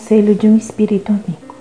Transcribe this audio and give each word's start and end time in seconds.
conselho 0.00 0.34
de 0.34 0.46
um 0.46 0.56
espírito 0.56 1.12
amigo. 1.12 1.54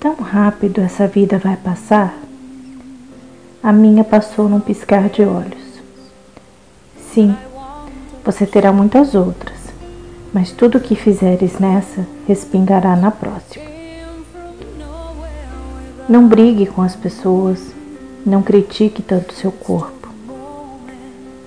Tão 0.00 0.16
rápido 0.16 0.80
essa 0.80 1.06
vida 1.06 1.38
vai 1.38 1.56
passar? 1.56 2.18
A 3.62 3.72
minha 3.72 4.02
passou 4.02 4.48
num 4.48 4.60
piscar 4.60 5.08
de 5.08 5.22
olhos. 5.22 5.80
Sim, 7.12 7.34
você 8.24 8.44
terá 8.44 8.72
muitas 8.72 9.14
outras, 9.14 9.56
mas 10.32 10.50
tudo 10.50 10.78
o 10.78 10.80
que 10.80 10.96
fizeres 10.96 11.58
nessa 11.58 12.04
respingará 12.26 12.96
na 12.96 13.10
próxima. 13.10 13.64
Não 16.08 16.26
brigue 16.26 16.66
com 16.66 16.82
as 16.82 16.96
pessoas, 16.96 17.72
não 18.26 18.42
critique 18.42 19.00
tanto 19.00 19.32
seu 19.32 19.52
corpo. 19.52 20.08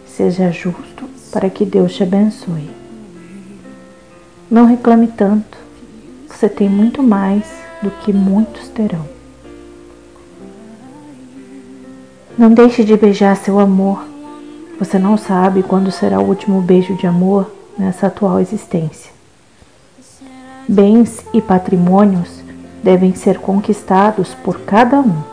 Seja 0.08 0.52
justo 0.52 1.10
para 1.32 1.50
que 1.50 1.66
Deus 1.66 1.94
te 1.94 2.04
abençoe. 2.04 2.81
Não 4.52 4.66
reclame 4.66 5.08
tanto, 5.08 5.58
você 6.28 6.50
tem 6.50 6.68
muito 6.68 7.02
mais 7.02 7.46
do 7.82 7.90
que 7.90 8.12
muitos 8.12 8.68
terão. 8.68 9.06
Não 12.38 12.54
deixe 12.54 12.84
de 12.84 12.98
beijar 12.98 13.38
seu 13.38 13.62
amor. 13.62 14.04
Você 14.78 15.00
não 15.00 15.18
sabe 15.18 15.64
quando 15.64 15.90
será 15.90 16.20
o 16.20 16.28
último 16.28 16.62
beijo 16.62 16.98
de 16.98 17.08
amor 17.08 17.50
nessa 17.80 18.08
atual 18.08 18.42
existência. 18.42 19.10
Bens 20.68 21.24
e 21.34 21.42
patrimônios 21.42 22.44
devem 22.84 23.16
ser 23.16 23.40
conquistados 23.40 24.34
por 24.44 24.60
cada 24.60 25.00
um. 25.00 25.24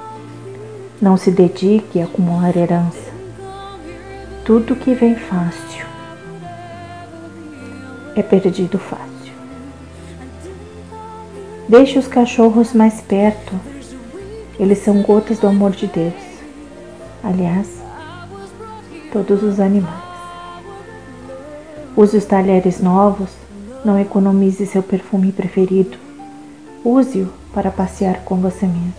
Não 1.02 1.16
se 1.16 1.32
dedique 1.32 2.00
a 2.00 2.04
acumular 2.04 2.56
herança. 2.56 3.10
Tudo 4.44 4.76
que 4.76 4.94
vem 4.94 5.16
fácil 5.16 5.77
é 8.18 8.22
perdido 8.22 8.78
fácil. 8.78 9.32
Deixe 11.68 11.98
os 11.98 12.08
cachorros 12.08 12.72
mais 12.72 13.00
perto. 13.00 13.52
Eles 14.58 14.78
são 14.78 15.02
gotas 15.02 15.38
do 15.38 15.46
amor 15.46 15.70
de 15.70 15.86
Deus. 15.86 16.14
Aliás, 17.22 17.68
todos 19.12 19.42
os 19.42 19.60
animais. 19.60 20.08
Use 21.96 22.16
os 22.16 22.24
talheres 22.24 22.80
novos. 22.80 23.30
Não 23.84 23.98
economize 23.98 24.66
seu 24.66 24.82
perfume 24.82 25.30
preferido. 25.30 25.96
Use-o 26.84 27.28
para 27.52 27.70
passear 27.70 28.24
com 28.24 28.36
você 28.36 28.66
mesmo. 28.66 28.94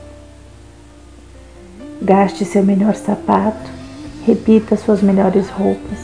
Gaste 2.01 2.45
seu 2.45 2.63
melhor 2.63 2.95
sapato, 2.95 3.69
repita 4.25 4.77
suas 4.77 5.01
melhores 5.01 5.49
roupas. 5.49 5.99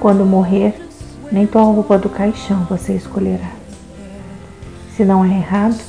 Quando 0.00 0.24
morrer, 0.24 0.74
nem 1.30 1.46
tua 1.46 1.62
roupa 1.62 1.98
do 1.98 2.08
caixão 2.08 2.66
você 2.68 2.94
escolherá. 2.94 3.50
Se 4.96 5.04
não 5.04 5.24
é 5.24 5.28
errado, 5.28 5.80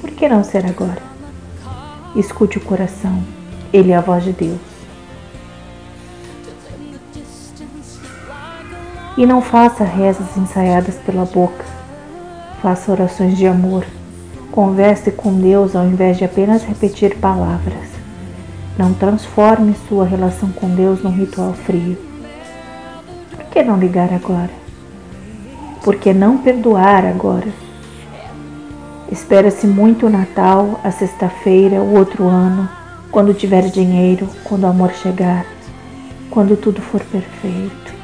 por 0.00 0.10
que 0.10 0.28
não 0.28 0.44
ser 0.44 0.66
agora? 0.66 1.02
Escute 2.14 2.58
o 2.58 2.60
coração, 2.60 3.22
ele 3.72 3.92
é 3.92 3.96
a 3.96 4.00
voz 4.00 4.24
de 4.24 4.32
Deus. 4.32 4.60
E 9.16 9.24
não 9.24 9.40
faça 9.40 9.84
rezas 9.84 10.36
ensaiadas 10.36 10.96
pela 10.96 11.24
boca, 11.24 11.64
faça 12.60 12.92
orações 12.92 13.36
de 13.36 13.46
amor 13.46 13.84
Converse 14.56 15.10
com 15.10 15.34
Deus 15.34 15.76
ao 15.76 15.84
invés 15.84 16.16
de 16.16 16.24
apenas 16.24 16.64
repetir 16.64 17.18
palavras. 17.18 17.90
Não 18.78 18.94
transforme 18.94 19.76
sua 19.86 20.06
relação 20.06 20.50
com 20.50 20.70
Deus 20.70 21.02
num 21.02 21.10
ritual 21.10 21.52
frio. 21.52 21.98
Por 23.32 23.44
que 23.50 23.62
não 23.62 23.78
ligar 23.78 24.10
agora? 24.14 24.48
Por 25.86 25.94
que 26.00 26.12
não 26.12 26.38
perdoar 26.38 27.06
agora? 27.06 27.46
Espera-se 29.08 29.68
muito 29.68 30.06
o 30.06 30.10
Natal, 30.10 30.80
a 30.82 30.90
sexta-feira, 30.90 31.80
o 31.80 31.96
outro 31.96 32.26
ano, 32.26 32.68
quando 33.12 33.32
tiver 33.32 33.70
dinheiro, 33.70 34.28
quando 34.42 34.64
o 34.64 34.66
amor 34.66 34.90
chegar, 34.94 35.46
quando 36.28 36.56
tudo 36.56 36.82
for 36.82 37.00
perfeito. 37.04 37.94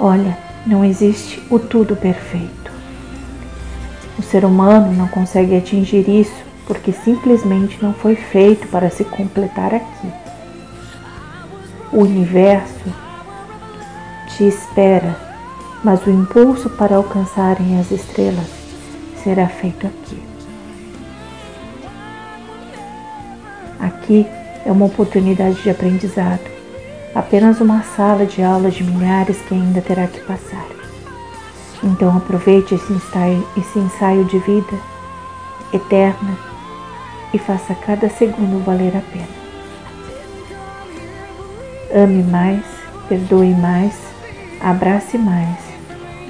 Olha, 0.00 0.36
não 0.66 0.84
existe 0.84 1.40
o 1.48 1.60
tudo 1.60 1.94
perfeito. 1.94 2.72
O 4.18 4.22
ser 4.22 4.44
humano 4.44 4.92
não 4.92 5.06
consegue 5.06 5.56
atingir 5.56 6.08
isso 6.08 6.42
porque 6.66 6.90
simplesmente 6.90 7.78
não 7.80 7.94
foi 7.94 8.16
feito 8.16 8.66
para 8.66 8.90
se 8.90 9.04
completar 9.04 9.72
aqui. 9.72 10.27
O 11.92 12.02
universo 12.02 12.92
te 14.28 14.44
espera, 14.44 15.16
mas 15.82 16.04
o 16.06 16.10
impulso 16.10 16.68
para 16.70 16.96
alcançarem 16.96 17.80
as 17.80 17.90
estrelas 17.90 18.46
será 19.22 19.48
feito 19.48 19.86
aqui. 19.86 20.22
Aqui 23.80 24.26
é 24.66 24.70
uma 24.70 24.86
oportunidade 24.86 25.62
de 25.62 25.70
aprendizado 25.70 26.58
apenas 27.14 27.60
uma 27.60 27.82
sala 27.82 28.26
de 28.26 28.42
aula 28.42 28.70
de 28.70 28.84
milhares 28.84 29.38
que 29.42 29.54
ainda 29.54 29.80
terá 29.80 30.06
que 30.06 30.20
passar. 30.20 30.66
Então 31.82 32.16
aproveite 32.16 32.74
esse 32.74 32.92
ensaio, 32.92 33.46
esse 33.56 33.78
ensaio 33.78 34.24
de 34.24 34.38
vida 34.38 34.78
eterna 35.72 36.36
e 37.32 37.38
faça 37.38 37.74
cada 37.74 38.08
segundo 38.08 38.64
valer 38.64 38.96
a 38.96 39.00
pena. 39.00 39.37
Ame 41.94 42.22
mais, 42.22 42.62
perdoe 43.08 43.54
mais, 43.54 43.94
abrace 44.60 45.16
mais, 45.16 45.56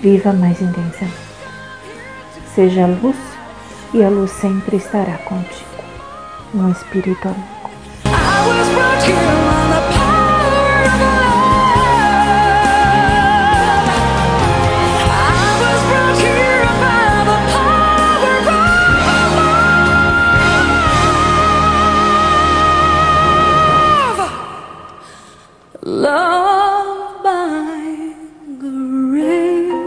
viva 0.01 0.33
mais 0.33 0.63
intensamente. 0.63 1.17
Seja 2.55 2.87
luz 2.87 3.17
e 3.93 4.05
a 4.05 4.09
luz 4.09 4.31
sempre 4.31 4.77
estará 4.77 5.19
contigo. 5.19 5.67
Um 6.55 6.71
espírito 6.71 7.27
amigo. 7.27 7.49
of 26.19 27.23
my 27.23 28.15
grace. 28.59 29.79